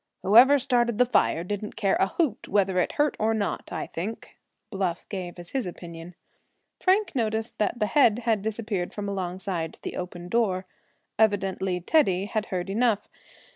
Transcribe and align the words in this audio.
"Whoever 0.23 0.57
started 0.57 0.97
the 0.97 1.05
fire 1.05 1.43
didn't 1.43 1.75
care 1.75 1.95
a 1.99 2.07
hoot 2.07 2.47
whether 2.47 2.79
it 2.79 2.93
hurt 2.93 3.15
or 3.19 3.35
not, 3.35 3.71
I 3.71 3.85
think," 3.85 4.35
Bluff 4.71 5.07
gave 5.09 5.37
as 5.37 5.51
his 5.51 5.67
opinion. 5.67 6.15
Frank 6.79 7.13
noticed 7.13 7.59
that 7.59 7.77
the 7.77 7.85
head 7.85 8.17
had 8.17 8.41
disappeared 8.41 8.95
from 8.95 9.07
alongside 9.07 9.77
the 9.83 9.95
open 9.97 10.27
door. 10.27 10.65
Evidently 11.19 11.81
Teddy 11.81 12.25
had 12.25 12.47
heard 12.47 12.67
enough. 12.67 13.09